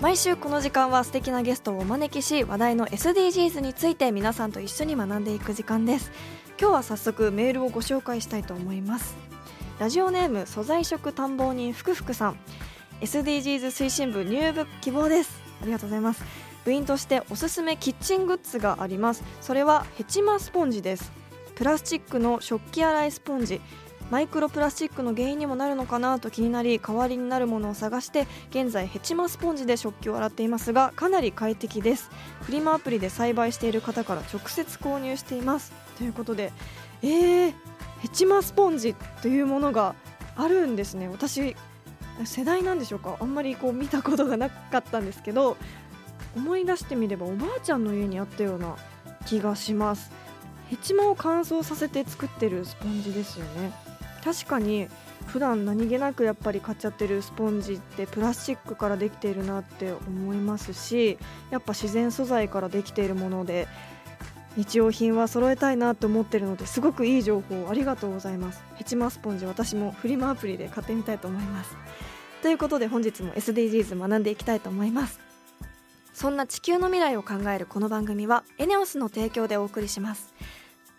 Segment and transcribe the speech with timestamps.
[0.00, 6.10] 毎週この時間は素敵なゲストをお招きし話題の SDGs について皆さんと一緒に学んでいく時間です。
[6.58, 9.14] 今日は早速メールをご紹介したいと思います。
[9.78, 12.38] ラジオネーム素材食探訪人ふくふくさん
[13.02, 15.38] SDGs 推進部入部希望です。
[15.60, 16.24] ありがとうございます。
[16.64, 19.22] 部員としておすすめキッチングッズがあります。
[19.42, 21.12] それはヘチマスポンジです。
[21.56, 23.60] プラスチックの食器洗いスポンジ。
[24.10, 32.10] マイクロプラスチックの原因にもなるのかなと気になり代わりになるものを探して現在ヘチマスポンジで食器を洗っていますがかなり快適です。
[32.42, 35.72] フリマアプリで栽培している方から直接購入しています。
[35.96, 36.52] ということで
[37.02, 37.54] えー、
[38.00, 39.94] ヘチマスポンジというものが
[40.36, 41.08] あるんですね。
[41.08, 41.56] 私
[42.24, 43.16] 世代なんでしょうか。
[43.20, 45.56] あんまりこう見たことがなかったんですけど
[46.36, 48.76] 思い出してみればおばあちゃんの家にあったような
[49.24, 50.10] 気がします。
[50.68, 53.72] ヘチマを乾燥させて作ってるスポンジですよね。
[54.24, 54.88] 確かに
[55.26, 61.18] 普段何気なくやっぱり買っちゃってるスポンジってプラスチックからできているなって思いますし
[61.50, 63.68] やっぱ自然素材からできているもので
[64.56, 68.62] 日用品は揃えたいなと思ってるのですごくいい情報ありがとうございます。
[68.74, 71.76] ヘチマスポンジ私もフリマアプリで買ってみたいと思います。
[72.42, 75.20] ということで本日も SDGs 学んでいきたいと思います。
[76.12, 80.29] そんな地球の未来を考えるこの番組はエネオスの提供でお送りします。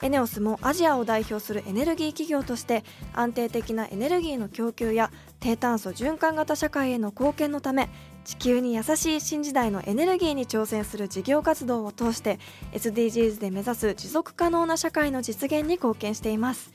[0.01, 7.89] エネオスもアジアを代表するエネルギー企業として安定的なエネルギーの供給や低炭素循環型社会への貢献のため
[8.23, 12.39] 地球に優しい新時代のエネルギーに挑戦する事業活動を通して
[12.73, 16.71] SDGs で目指す持続可能な社会の実現に貢献しています。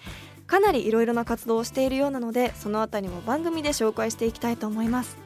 [0.47, 5.16] かなりいろいろな活動をしているようなのでそのあたりも番組で紹介していきたいと思います。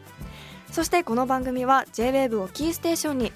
[0.71, 3.33] そしてこの番組は JWAVE をキーステーションに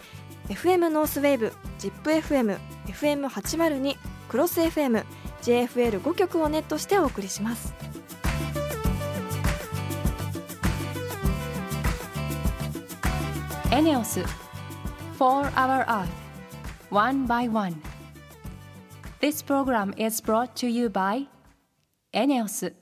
[0.48, 5.04] FM ノースウェーブ ZIPFM FM802 クロス FM
[5.42, 7.72] JFL5 曲をネットしてお送りします
[13.70, 14.22] エネオス
[15.20, 16.08] 4 Hour Earth
[16.90, 17.80] One by One
[19.20, 21.28] This program is brought to you by
[22.12, 22.74] エネオス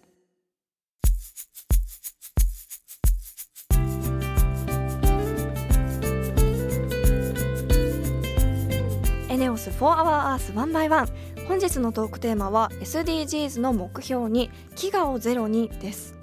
[9.43, 16.15] ネオス4 Hour Earth 1 by 1本日のトークテーマは SDGs の目標に飢餓をゼロにです。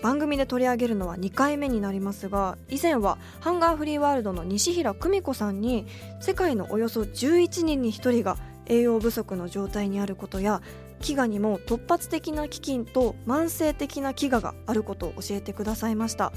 [0.00, 5.86] 番組で取り上げるのは2回目になりますが以前はハンガーフリーワールドの西平久美子さんに
[6.22, 10.62] 世界のおよそ11人に1人が栄養不足の状態にあることや
[11.02, 16.32] 飢餓にも突発的な飢饉と慢性的な飢餓があることを教えてくださいました。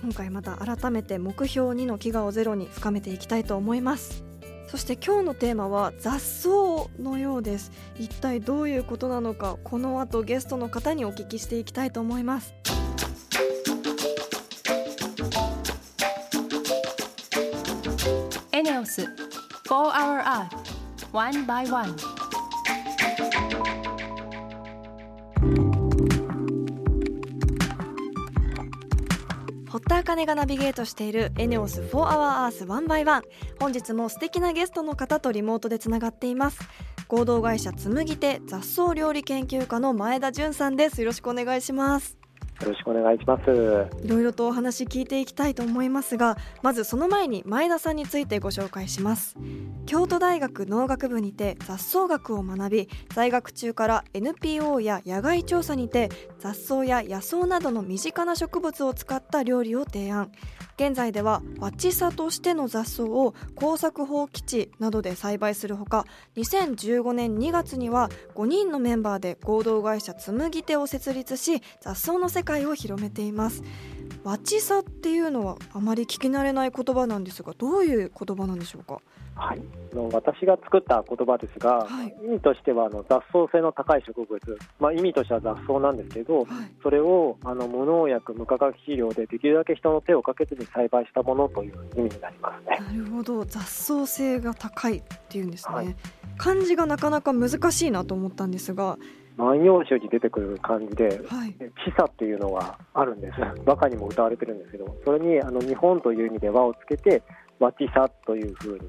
[0.00, 4.31] 今回また改めて目標2の飢餓をゼロに深めていきたいと思います。
[4.72, 6.48] そして今日のテーマは雑草
[6.98, 7.70] のようです。
[7.98, 12.54] 一体どういうことなのかこの後ゲストの方にお聞きしていきたいと思います。
[18.52, 19.08] エネオス4
[19.68, 20.48] Hour Earth
[21.12, 22.21] One by One.
[29.92, 33.22] 田茜がナビゲートしているエネオス4 Hour Earth 1 by 1
[33.60, 36.60] 本日も素敵なゲストの方とリモートでつながっています。
[37.08, 41.02] 合同会社紬手雑草料理研究家の前田純さんです。
[41.02, 42.21] よろしくお願いします。
[42.62, 43.50] よろしくお願いします。
[44.04, 49.36] いろいろとお話聞いていきたいと思いますがまずその前に前田さんについてご紹介します
[49.86, 60.30] 京都大学農学部にて雑草学を学び在学中から NPO や野外調査にて雑草や野草などの身近な植物を使った料理を提案
[60.76, 73.62] 現在ではわちさとしての雑草を耕作放棄地などで栽培するほか2015年2月には5人のメンバーで合同会社紬手を設立し雑草の世界を広めています。
[74.24, 79.00] ワチサっていうのはあまり聞き慣れない言葉なんですがどういう言葉なんでしょうか？
[79.34, 82.14] はい、あの私が作った言葉ですが、はい。
[82.22, 86.46] 意味としてはあの雑草性の高い植物、まあ、意味としては雑草なんですけど、はい。
[86.82, 92.78] それをあの無農薬、無化学肥料でできるだけ人の手をかけずに栽培したものという意味になりますね。
[92.78, 93.44] なるほど。
[93.46, 95.96] 雑草性が高いっていうんですね、はい。
[96.36, 98.98] 漢字がなかなか難しいなと思ったんですが
[99.36, 103.40] 万葉集に出てくる漢字で、はいっていうのがあるんです。
[103.64, 107.22] 和歌にも歌われてるんですけど、それにあの日本という意味で和をつけて、
[107.58, 108.80] ワティサというふうに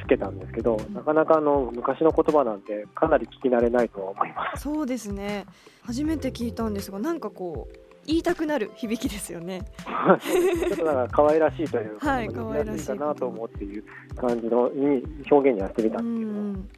[0.00, 4.62] つけたんですけど、なかなかあの昔の言葉なんでかなり聞き慣れないとは思います。
[4.62, 5.46] そうですね
[5.82, 7.76] 初めて聞いたんですがなんかこう
[8.06, 9.62] 言いたくなる響きですよね
[10.66, 13.84] ちょっとなんか可愛らしいというか、はい読みやすいかなと思うっていう
[14.16, 16.68] 感じのに表現にはしてみたんですけど、うん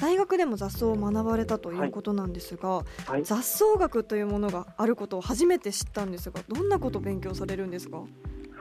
[0.00, 8.02] 大学でも雑草を学ばれたということなんですが、はい、雑草学というものがあることを初めて知ったんですがどんなことを勉強されるんですか？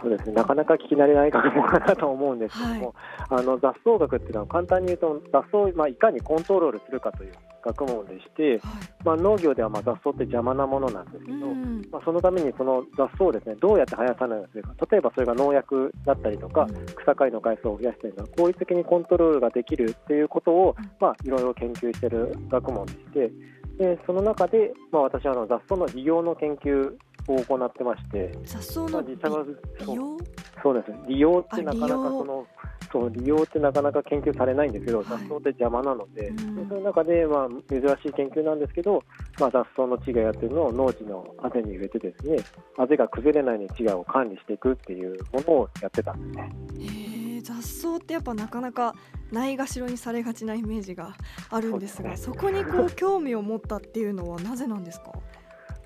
[0.01, 2.95] そうですね、なかなか聞き慣れない学問かなと思うんですけども、
[3.29, 8.59] あの雑草学っていうのは簡単に言うと雑草を、まあ、いかにコントロールするかという学問でして、はい。
[9.03, 20.91] まあ、農業ではまあ雑草って邪魔なものなんですけど、うんまあ、そのためにその雑草をですねどうやって生やさないようにするか例えばそれが農薬だったりとか、草刈りの回数を増やしたりとか効率的にコントロールができるっていうことを、うん。
[20.99, 23.31] まあ、いろいろ研究している学問でして
[23.77, 26.93] でその中で、まあ、私はあの雑草の利用の研究
[27.27, 29.45] を行ってまして、雑草の、実際は
[29.79, 30.17] そう利用
[30.61, 32.47] そうですね利用ってなかなかその
[32.91, 39.03] そう利用ってなかなか研究されないんですけど、雑草って邪魔なので、うんでその中で、まあ、珍しい研究なんですけど、
[39.39, 42.37] まあ、雑草の地がやってるのを農地のあぜに植えてですね
[42.77, 47.41] あぜが崩れないように地がを管理していくっていうものをやってたんですね。
[47.41, 48.95] 雑草ってやっぱなかなか
[49.31, 51.15] ないがしろにされがちなイメージが
[51.49, 55.13] あるんですがそこにこう興味を持ったっていうのはなぜなんですか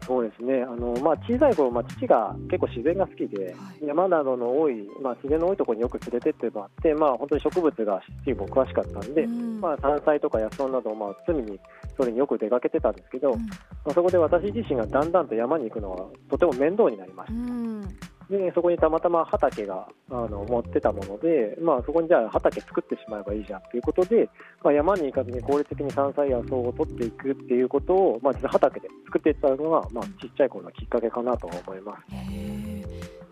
[0.05, 0.63] そうですね。
[0.63, 3.51] あの、まあ、小さい頃、まあ、父が結構自然が好きで、は
[3.81, 3.87] い。
[3.87, 9.61] 山などの多い、まあ、自然の多いところによく連れてってもらって、まあ、本当に植物が父も詳しかったんで、うん。
[9.61, 11.59] まあ、山菜とか野草などを、まあ、常に
[11.97, 13.39] それによく出かけてたんですけど、うん。
[13.39, 13.47] ま
[13.87, 17.83] あ、そこで私自身がだんだんと山に行くのはとても面倒になりましうん。
[17.83, 17.89] た、
[18.37, 24.27] でそこにたまたま畑があの持ってたもので、まあ、そこにじゃあ畑作ってしまえばいいじゃんということで、
[24.63, 31.97] まあ、山に行かずに効率的に山菜や草を取っていくっていうことを、まあ、実は畑で作っていったのが、まあ、ちっちゃい頃のきっかけかなと思いま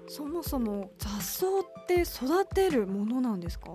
[0.08, 0.16] す。
[0.16, 3.72] そもそも雑草って育てるものなんですか？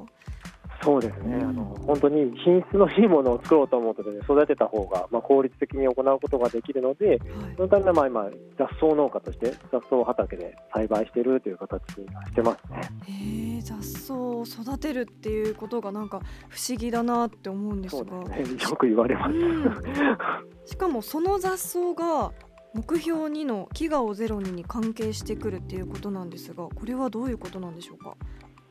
[0.83, 1.49] そうですね、うん。
[1.49, 7.21] あの本当に品質のいいものを作ろうと思うとです、ね、育てた方がまあ効率的に行うことができるので、はい。
[7.57, 12.81] そのためまあ今、雑草農家として雑草畑で栽培しているという形にしてますね。
[13.09, 18.19] へえ雑草を育てるっていうことがなんか不思議だなって思うんですが。
[18.25, 19.33] ね、よく言われます。
[19.33, 19.83] うん。
[20.65, 22.33] しかもその雑草が
[22.75, 28.15] 目標2の飢餓をゼロにに関係してくるっていうことなんですがこれはどういうことなんでしょうか？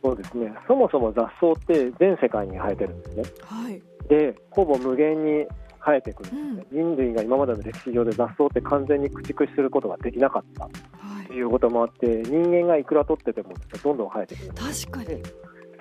[0.05, 3.23] そうですね、そもそも雑草って全世界に生えてるんですね。
[3.41, 3.81] はい。
[4.07, 5.47] で、ほぼ無限に
[5.83, 10.69] 生えてくるんですね、人類が今までの歴史上で雑草って完全に駆逐することができなかったは
[11.23, 14.51] いということもあって、人間がいくら取っててもどんどん生えてくる。
[14.51, 14.87] んです。
[14.87, 15.23] 確かに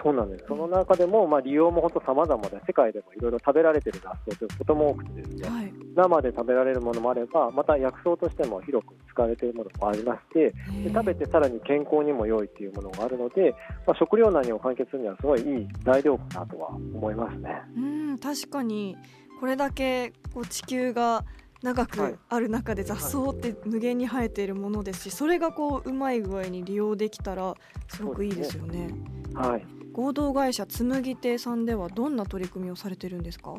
[0.04, 0.44] そうなんです。
[0.46, 10.50] その中でも、まあ、利用も本当様々で、世界でもいろいろ食べられてる雑草ということも多くてですね、はい生で食べられるものもあれば、また薬草としても広く使われているものもありまして、
[10.82, 13.54] で食べてさらに健康にも良いっていうものがあるので、
[13.86, 17.62] まあ、食糧難を解決するにはすごいいい材料かなとは思いますね。
[17.76, 18.96] うん確かに
[19.38, 21.24] これだけこう地球が
[21.62, 27.54] 長はいくある中で雑草って無限に生えているものですしそれがこううまい具合に利用できたら
[27.88, 28.90] すごくいいですよね。
[29.34, 29.73] はい。
[29.94, 33.52] 合同会社紬亭さんではどんな取り組みをされてるんですか？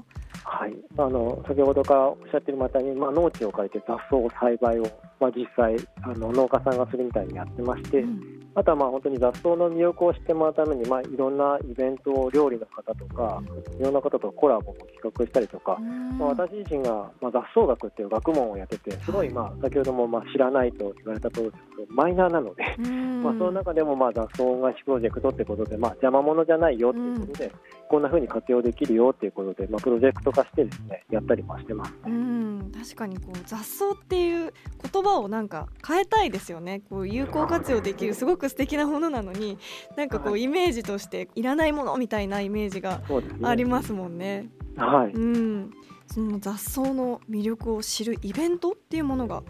[0.44, 4.84] はい、あの先ほどからおっしゃってるまたに、まあ、農地を借りて雑草を栽培を、
[5.20, 13.42] まあ、実際あの農家さんがするみたいにやってまして、うんあとはまあ本当に雑草の魅力を知ってもらうために、まあ、いろんなイベントを料理の方とか、
[13.80, 15.78] いろんな方とコラボも企画したりとか、
[16.18, 23.24] まあ、私自身が、まあ、雑草学っていう学問をやってて、すごい、まあ、先ほどもまあ知らないと言われた通りですけど、マイナーなので、うん。
[23.24, 27.52] まあ、その中でもまあ雑草恩返しプロジェクトってことで、まあ、邪魔者じゃないよっていうことで、
[27.90, 31.94] こんな風に活用できるよっていうことで、まあ、プロジェクト化してですね、やったりもしてます。
[32.06, 32.72] うん。
[32.74, 34.54] 確かにこう雑草っていう
[34.92, 36.82] 言葉をなんか変えたいですよね。
[36.90, 39.58] こう有効活用できるすごく素敵なものなのに
[39.96, 43.02] なんかこうイメージとしていらないものみたいなイメージが。
[43.44, 44.50] ありますもんね。
[44.78, 45.12] はい。
[45.12, 45.72] うん、
[46.08, 49.44] その雑草の魅力を知るイベントっていうものが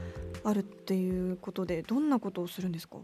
[0.43, 2.97] あるっていうことでどんなことをするんですか？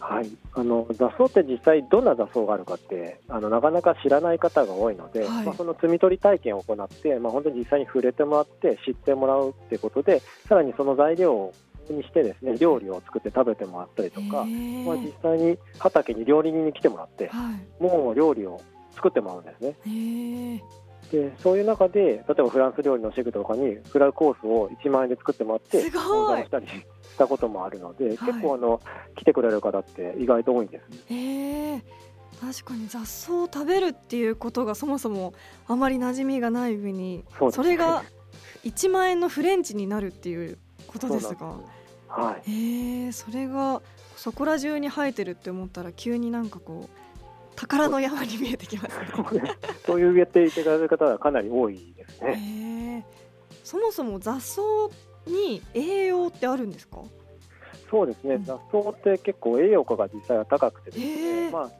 [0.00, 11.52] はい、あの雑草って実際どんな雑草があるかってあのなかなか知らない方が多いので、はいまあ、その摘み取り体験を行って、まあ、本当に実際に触れてもらって知ってもらうってことでさらにその材料
[11.92, 14.44] にしてですね料理を作って食べてもらったりとか、まあ、
[14.96, 17.82] 実際に畑に料理人に来てもらってはい。
[17.82, 18.60] もう料理を
[18.94, 20.62] 作ってもらうんですね。
[21.10, 26.02] でそういう中で例えばフランス料理のシェフとかにフライコースを1万円で作ってもらってすごい。
[26.02, 26.74] 講座をしたりし
[27.18, 28.18] たこともあるので、はい。
[28.18, 28.80] 結構あの
[29.16, 32.02] 来てくれる方って意外と多いんです
[32.42, 35.32] 確かに雑草を食べるっていうことがそもそも
[35.68, 38.02] あまり馴染みがない上にそれが
[38.64, 40.58] 1万円のフレンチになるっていう
[40.88, 41.56] ことですが
[42.20, 42.50] はい。
[42.50, 43.80] へえそれが
[44.16, 49.06] そこら中に生えてるって思ったら急になんかこう宝の山に見えてきますね。
[49.86, 53.06] そういう言っていただく方はかなり多いですね。
[53.64, 54.60] そもそも雑草
[55.26, 56.98] に栄養ってあるんですか？
[57.90, 61.04] そうですね、雑草って結構栄養価が実際は高くてです
[61.44, 61.70] ね、まあ、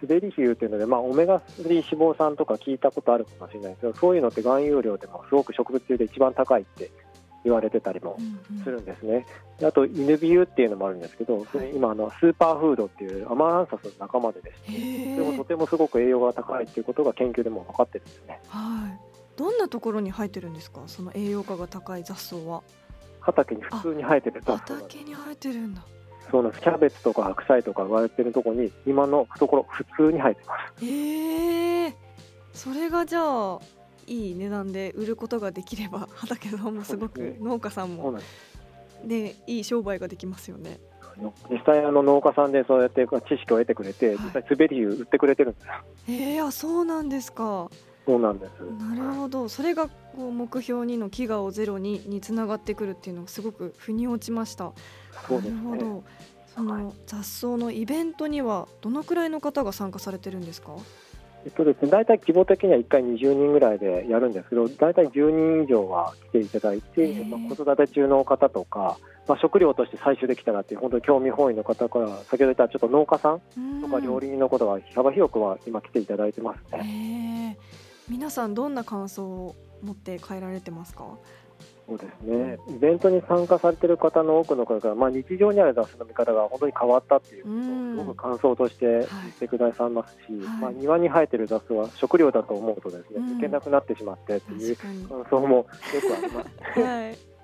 [0.00, 6.88] 滑り比喩というので、まあ、オメガ3脂肪酸とか聞いたことあるかもしれないですけどそういうのって含有量でもすごく植物性で一番高いって
[7.44, 8.18] 言われてたりも
[8.64, 9.26] するんですね。
[9.62, 18.40] あと犬ビューっていうのもあるんですけど、それ今あのスーパーフードっていうアマランサスの仲間でですね、それもとてもすごく栄養が高いっていうことが研究でも分かってるんですね。
[18.48, 18.98] はい。
[19.36, 22.62] どんなところに生えてるんですか、その栄養価が高い雑草は。
[23.20, 24.74] 畑に普通に生えてる雑草。
[24.74, 25.82] 畑に生えてるんだ。
[26.30, 26.62] そうなんです。
[26.62, 30.84] キャベツとか白菜とか言われてるところに今のところ普通に生えてます。
[30.84, 31.94] へえー。
[32.52, 33.60] それがじゃあ
[34.06, 38.18] いい値段で売ることができれば 畑さんもすごく農家さんも
[39.04, 40.78] でいい商売ができますよね。
[41.50, 45.72] 実際あの農家さんでそうやって知識を得てくれて、実際滑り売ってくれてるんですよ。
[46.08, 47.70] えー、あそうなんですか。
[48.04, 48.50] そうなんです。
[48.60, 49.48] なるほど。
[49.48, 54.72] それがこう目標にの飢餓をゼロににつながってくるっていうのがすごく腑に落ちました。
[55.26, 56.04] そうですね、なるほど。
[56.54, 60.76] その雑草のイベントにはどのくらいの方が参加されてるんですか？
[61.46, 68.98] えっとですね、大体規模的には1回20人ぐらいでやるんですけど、大体10人以上は来ていただいて、まあ、子育て中の方とか、
[69.28, 77.56] まあ、食料として採集できたらっていう、本当に興味本位の方から、先ほど言ったちょっと農家さんとか料理人のことが幅広くは今、来ていただいてますね。
[78.08, 81.04] 皆さん、どんな感想を持って帰られてますか？
[81.88, 89.06] そうですね、イベントに参加されている方の多くの方が、まあ、日常にある雑誌の見方が本当に変わったっていうことをすごく感想として言っ
[89.38, 95.70] てくださいますし、はい、まあ、庭に生えてる雑草は食料だと思うとですね、いけなくなってしまってっていう感想もよく
[96.12, 97.35] あります、 はい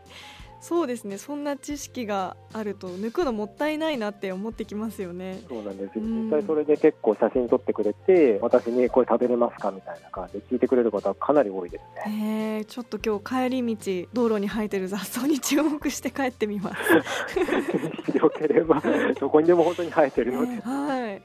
[0.62, 1.18] そうですね。
[1.18, 5.40] そんな知識があると抜くのもったいないなって思ってきますよね。
[5.48, 18.14] そうなんですよ、実際それで結構写真撮ってくれて私にこれ食べれますかみたいな感じで聞いてくれる方はかなり多いですね、えー、ちょっと今日帰り道道路に生えてる雑草に注目して帰ってみます。
[18.16, 18.80] よければ
[19.18, 21.22] どこにでも本当に生えてるので、えー、はい。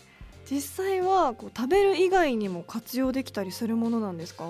[0.49, 4.49] 実際はこう食べる以外にも活用できたりするものなんですか？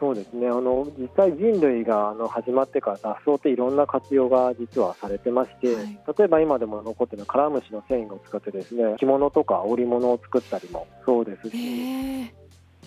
[0.00, 0.48] そうですね。
[0.48, 12.34] あの実際、人類があの始まってから雑草っていろんな活用が実はされてまして、はい、例えば今でも残っているカラムシの繊維を使ってですね着物とか織物を作ったりもそうですし。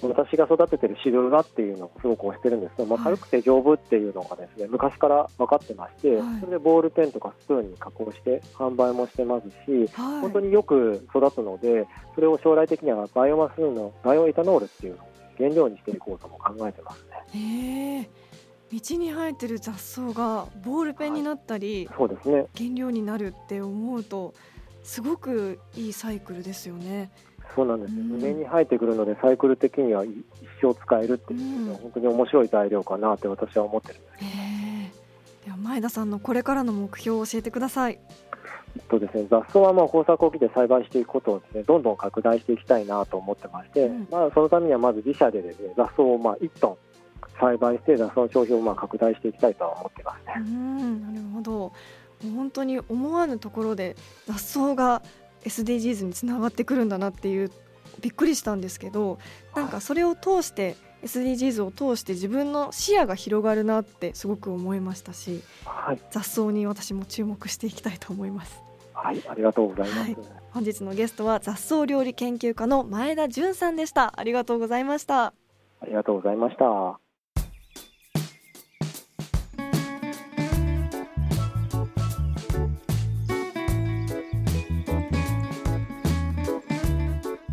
[0.02, 15.00] 私が育ててるシルラっていうのをすごく推してるんですけど、まあ、軽くて丈夫っていうのがですね昔から分かってまして、それでボールペンとかスプーンに加工して販売もしてますし、本当によく育つのでそれを将来的にはバイオマスのバイオエタノールっていう
[15.38, 18.10] 原料にしていこうとも考えてますね。
[18.70, 24.34] 道に生えてる雑草がボールペンになったり、はい、そうですね、原料になるって思うと
[24.84, 27.10] すごくいいサイクルですよね。
[27.56, 30.12] そうなんです、うん、上に生えてくるのでサイクル的には一
[30.62, 38.00] 生使えるっていうのは本当に面白い材料かなって私は思ってるんです、では前田さんのこれからの目標を教えてください。
[38.90, 46.78] とですね、雑草はまあ豊作を機で栽培していくことをですねどんどん拡大していきたいなと思ってまして、うん、まあ、そのためにはまず自社でですね雑草をまあ1トン
[47.40, 50.34] 栽培して雑草の消費をまあ拡大していきたいとは思ってますね。
[50.38, 51.74] うんなるほど
[52.36, 53.96] 本当に思わぬところで
[54.28, 55.04] 雑草が
[55.44, 57.52] SDGs につながってくるんだなっていう
[58.02, 59.20] びっくりしたんですけど
[59.56, 60.76] なんかそれを通して
[61.08, 68.62] SDGs を通して自分の視野が広がるなってすごく思いましたし、はい、雑草に私も注目していきたいと思います。
[68.94, 70.18] はい、ありがとうございます、はい、
[70.52, 74.14] 本日のゲストは雑草料理研究家の前田純さんでした。
[74.18, 75.34] ありがとうございました。
[75.80, 77.00] ありがとうございました。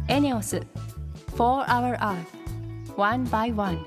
[0.08, 0.62] エネオス
[1.36, 2.33] For Our Earth
[2.96, 3.84] One by One.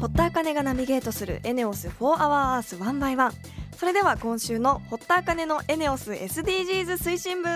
[0.00, 3.32] 堀田茜がナビゲートするエネオス4 Hour Earth One by One
[3.76, 7.48] それでは今週の堀田茜のエネオス SDGs 推進部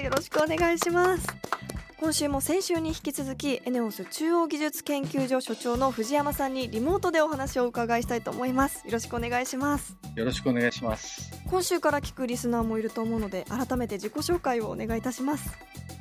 [0.00, 1.26] よろしくお願いします。
[2.00, 8.86] 今週も先週に引き続きエネオス中央技術研究所所長の藤山さんにリモートでお話を伺いしたいと思います。
[8.86, 9.98] よろしくお願いします。
[10.16, 11.30] よろしくお願いします。
[11.50, 15.52] 今週から聞くリスナーもいると思うので改めて自己紹介をお願いいたします。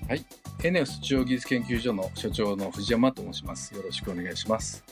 [0.07, 0.25] はい。
[0.63, 3.75] エネオス中央技術研究所の所長の藤山と申します。
[3.75, 4.85] よろしくお願いします。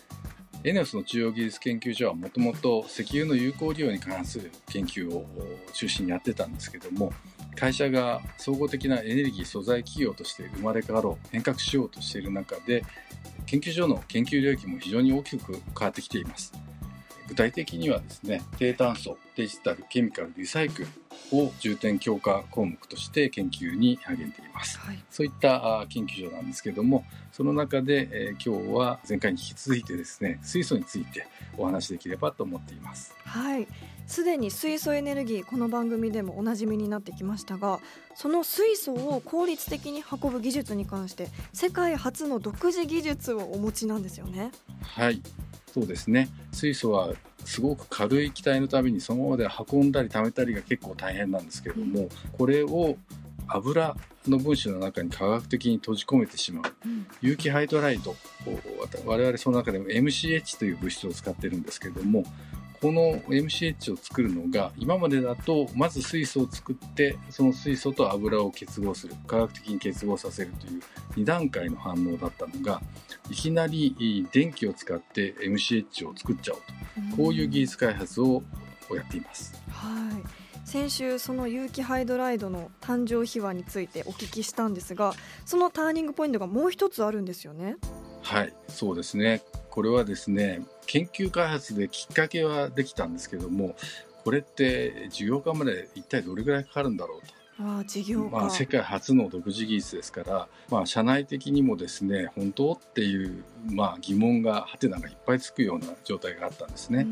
[0.66, 5.26] エネオスの中央技術研究所はもともと石油の有効利用に関する研究を
[5.72, 7.14] 中心にやってたんですけども
[7.60, 12.84] 会社が総合的なエネルギー素材企業として生まれ変わろう変革しようとしている中で
[13.48, 16.54] 研究所の研究領域も非常に大きく変わってきています。
[17.28, 20.88] 具体的にはですね低炭素デジタルケミカルリサイクル
[21.32, 33.16] を重点強化項目として研究に励んでいます、はい、そういった研究所なんですけどもその中で、えー、今日は前回に引き続いてですね水素についてお話しできればと思っています。
[33.24, 33.68] はい。
[34.06, 37.82] すでに水素エネルギーこの番組でもおなじみになってきましたが
[38.16, 44.52] その水素を効率的に運ぶ技術に関して世界初の独自技術をお持ちなんですよね。
[44.82, 45.22] はい。
[45.74, 46.30] そうですね。
[46.54, 47.14] 水素は
[47.46, 52.98] すごく軽い気体のためにそのままで運んだり貯めたりが結構大変なんですけれども、うん、これを
[53.48, 53.96] 油
[54.28, 58.16] の分子の中に科学的に閉じ込めてしまう、うん、有機ハイドライド
[59.06, 62.26] 我々その中でも MCH という物質を使ってるんですけれども
[62.82, 70.82] この MCH を作るのが今までだとまず水素を作ってその水素と油を結合する科学的に結合させるという
[71.16, 72.82] 2段階の反応だったのが
[73.30, 76.78] いきなり電気を使って MCH を作っちゃおうと。
[77.16, 78.44] こういう技術開発を
[78.94, 79.54] やっています。
[79.70, 80.48] はい。
[80.68, 85.14] 先週その有機ハイドライドの誕生秘話についてお聞きしたんですが
[85.46, 87.78] そのターニングポイントがもう一つあるんですよね
[88.28, 89.42] はいそうですね。
[89.70, 93.76] これはですね研究開発できっかけはできたんですけども
[94.24, 97.34] これって事業化まで一体どれぐらいかかるんだろうと。
[97.60, 107.08] あ事業まあ、世界初の独自技術ですから、まあ、社内的にもですね本当っていう、まあ、疑問がはてながいっぱいつくような状態があったんですね。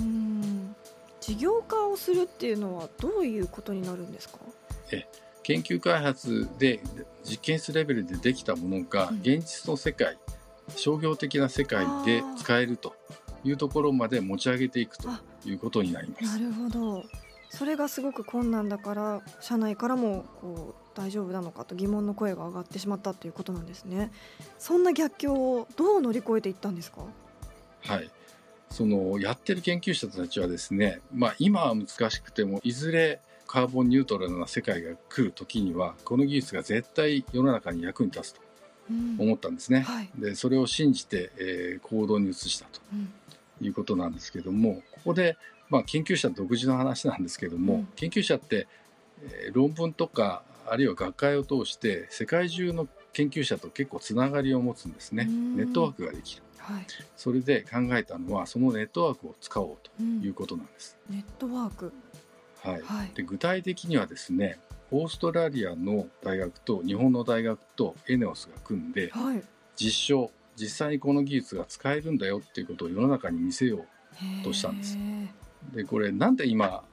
[1.20, 4.38] 事業化をするっていうのはどういうことになるんですか？
[4.92, 5.08] え
[5.42, 6.80] 研究開発で
[7.24, 10.18] 実験室レベルでできたものが現実の世界、うん、
[10.70, 12.96] 商業的な世界で使えると
[13.44, 15.10] いうところまで持ち上げていくと
[15.46, 16.40] いうことになります。
[16.40, 17.04] なるほど。
[17.50, 24.12] それがすごく困難だから社内からもこう大丈夫なのかと疑問の声が上がってしまったということなんですね。
[24.60, 27.06] そんな逆境をどう乗り越えていったんですか？
[27.82, 28.10] はい。
[28.70, 38.42] そのやってる研究者たちはですね、まあ、今は難しくてもいずれカーボンニュートラルな世界が来る時にはこの技術が絶対世の中に役に立つと
[39.18, 39.80] 思ったんですね。
[39.80, 42.82] うんはい、でそれを信じて、えー、行動に移したと。
[42.94, 43.14] うん。
[43.62, 45.38] いうことなんですけどもここで、
[45.70, 48.68] まあ、研究者独自の話なんですけども、うん、研究者って、
[49.24, 55.26] えー、論文とかあるいは学会を通して世界中の研究者と結構つながりを持つんですね。
[55.26, 61.94] ネットワークができる、はい、それで考えたのはそのネットワークを使おうということなんです、うん、ネットワーク。
[62.62, 64.58] はい、はい、で具体的にはですね
[64.92, 69.44] オーストラリアの大学と日本の大学とエネオスが組んで、はい、
[69.76, 73.86] 実証実際にこの技術が使えるんだよっていうことを世の中に見せよ
[74.42, 74.98] うとしたんです。
[75.74, 76.84] でこれなんで今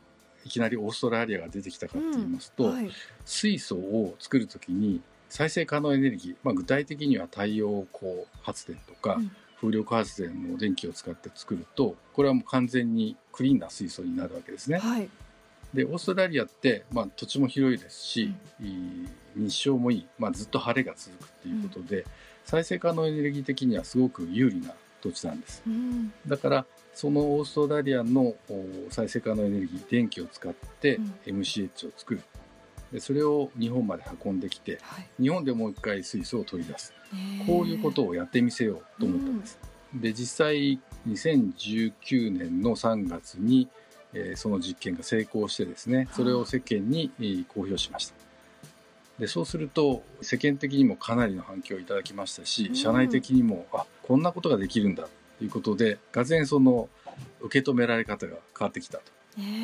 [0.45, 2.91] いきなりオーストラリアが出てきたかって言いますと、うんはい、
[3.25, 14.79] 水素を作る時に再生可能エネルギー、まあ、具体的には太陽光発電とか、うん、風力発電の電気を使って作るとこれはもう完全にクリーンな水素になるわけですね。
[14.79, 15.09] はい、
[15.75, 22.05] でオーストラリアって、まあ、土地も広いですし、うん、日照もいい、まあ、ずっと晴れが続くっていうことで、
[22.45, 28.35] 再生可能エネルギー的にはすごく有利な土地なんです、うん、だからそのオーストラリアの
[28.91, 32.23] 再生可能エネルギー電気を使って MCH を作る、
[32.93, 36.93] でそれを日本まで運んできて、はい、日本でもう一回水素を取り出す。
[37.47, 39.59] こういうことをやってみせようと思ったんです、
[39.95, 43.69] うん、で実際2019年の3月に、
[44.15, 47.11] えー、その実験が成功してですねそれを世間に、
[47.49, 48.15] 公表しました。
[49.19, 55.07] でそうすると世間的にもかなりの反響をいただきましたし、うん、社内的にもあこんなことができるんだ
[55.39, 56.89] ということでがぜんその
[57.41, 59.05] 受け止められ方が変わってきたと、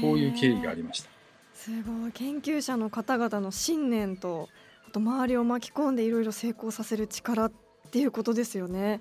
[0.01, 1.11] こういう経緯がありました。
[1.55, 2.13] すごい。
[2.13, 4.49] 研究者の方々の信念と
[4.87, 7.53] あと周りを巻き込んでいろいろ成功させる力っ
[7.91, 9.01] ていうことですよね。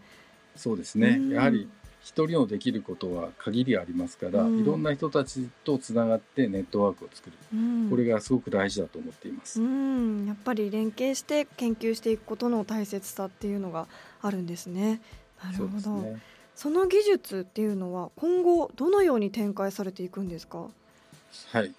[0.56, 1.70] そうですね、やはり
[2.08, 13.88] 一人のできることは限りありますから、うん、いろんな人たちとつながってネットワークを作る、うん、これがすごく大事だと思っています、うん、やっぱり連携して研究していくことの大切さっていうのが
[14.22, 15.02] あるんですね。
[15.44, 16.16] なるほど。
[16.56, 20.70] そ、ね,、の技術っていうのは今後どのように展開されていくんですか？
[21.52, 21.74] はい。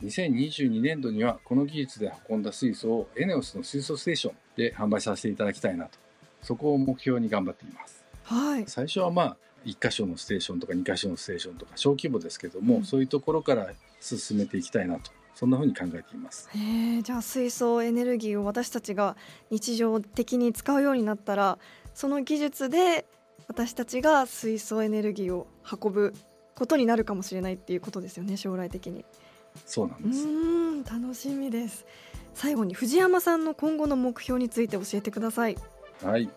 [0.00, 5.98] 2022年度にはこの技術で運んだ水素をエネオスの水素ステーションで販売させていただきたいなと。
[6.40, 8.04] そこを目標に頑張っています。
[8.22, 13.68] はい、最初はまあ1箇所のステーションとか2箇所のステーションとか小規模ですけども、うん、そういうところから
[14.00, 16.48] 進めていきたいなとそんなふうに考えています。
[16.56, 19.16] へじゃあ水素エネルギーを私たちが
[19.50, 21.58] 日常的に使うようになったら
[21.94, 23.04] その技術で
[23.48, 26.14] 私たちが水素エネルギーを運ぶ
[26.54, 29.04] ことになるかもしれないっていうことですよね将来的に。
[29.66, 30.26] そうなんです。
[30.26, 31.84] うん楽しみです。
[32.34, 35.56] 最後に藤山さんの今後の目標について教えてください。
[36.02, 36.30] はい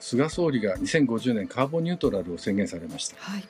[0.00, 3.44] 菅総理が2050年カーボンニュートラルを宣言されました、はい、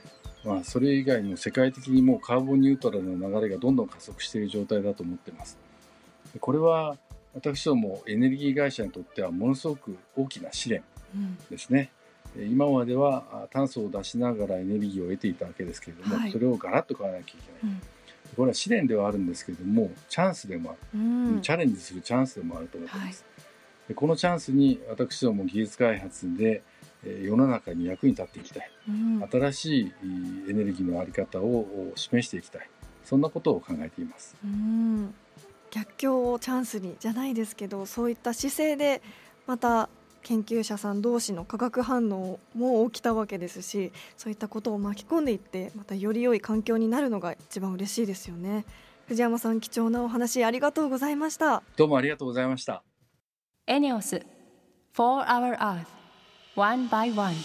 [0.45, 5.57] まあ、それ以外にも世界的にもうカーボンニュートラルの流れがどんどん加速している状態だと思っています。
[6.41, 6.97] これは
[7.35, 10.83] 私どもエネルギー会社にとってはものすごく大きな試練
[11.51, 11.91] ですね。
[12.37, 17.75] うん、今までは炭素を出しながらエネルギーを得ていたわけですけれども、はい、それをガラッと変えなきゃいけない。
[17.75, 17.81] うん。
[18.37, 21.03] これは試練ではあるんですけれどもチャンスでもある、う
[21.39, 23.25] ん、チャレンジするチャンスでもあると思っています、
[23.95, 26.63] このチャンスに私ども技術開発で
[27.05, 29.93] 世の中に役に立っていきたい、うん、新しい
[30.49, 32.69] エネルギーの在り方を示していきたい。
[33.05, 35.13] そんなことを考えています、うん、
[35.71, 39.03] 逆境をチャンスにじゃないですけどそういった姿勢で
[39.47, 39.89] また
[40.23, 48.65] 研究者さん同士の化学反応も起きたわけですしそういったことを巻き込んでいってまたより良い環境になるのが一番嬉しいですよね。
[49.07, 51.65] 藤山さん貴重なお話ありがとうございました。
[51.77, 52.85] どうもありがとうございました
[53.71, 54.21] エネオス
[54.93, 55.87] For Our Earth
[56.57, 57.37] One by One.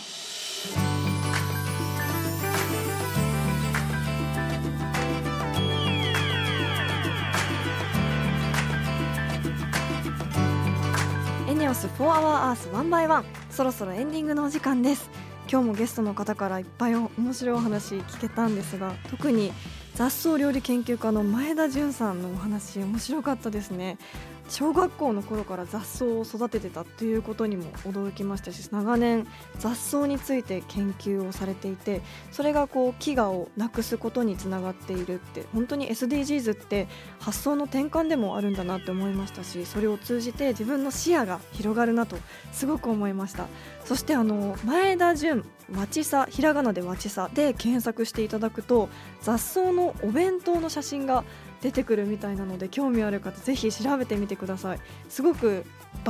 [11.56, 15.08] ネオス4 Hour Earth 1 by 1そろそろエンディングのお時間です。
[15.48, 19.54] 今日もゲストの方からいっぱい面白いお話聞けたんですが特に
[19.94, 24.00] 雑草料理研究家の前田純さんのお話面白かったですね。
[24.48, 29.28] 小学校の頃から雑草を育ててたということにも驚きましたし長年
[29.58, 36.88] 雑草について研究をされていてそれがこう飢餓をなくすことにつながっているって本当に SDGs って
[37.20, 42.18] 発想の転換でもあるんだなって思いましたしそれを通じて自分の視野が広がるなと
[42.52, 43.48] すごく思いました。
[43.86, 48.90] そしてあの前田純わちさひらがなでわちさで検索していただくと
[49.22, 51.24] 雑草のお弁当の写真が
[51.66, 54.80] 出てくるみたいなので興味ある方ぜひ調べてみてください。
[55.10, 55.66] すごく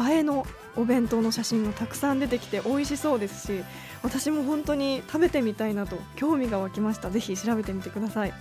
[0.10, 3.64] 映えのお弁当の写真がたくさん出てきて美味しそうですし
[4.04, 7.10] 私も本当に食べてみたいなと興味が湧きました。
[7.10, 8.34] ぜひ調べてみてください。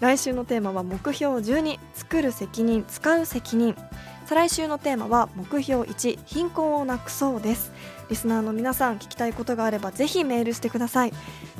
[0.00, 3.76] 来週のテーマは目標12作る責任使う責任。
[4.26, 7.70] 再来週のテーマは目標1貧困をなくそうです。
[8.10, 11.12] リスナーの皆さん聞きたいことがあればぜひメールしてください。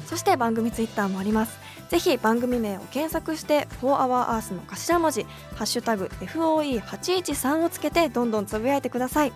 [0.07, 1.57] そして番組ツイッターもあります。
[1.92, 5.24] ぜひ番組名を検索して「4HourEarth」の頭文字
[5.57, 9.33] 「ハッシュタグ #FOE813」をつけてどんどんつぶやいてください。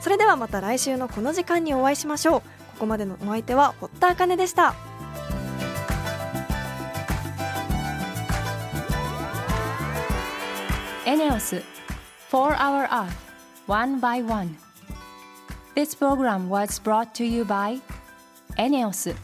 [0.00, 2.40] それではまた来週のこの時間にお会いしましょう。
[2.40, 2.46] こ
[2.80, 4.74] こまでのお相手は堀田茜でした。
[11.06, 11.62] エネオス
[12.32, 13.06] 4 Hour Earth
[13.68, 14.56] One by One
[15.76, 17.80] This program was brought to you by
[18.56, 19.14] エネオス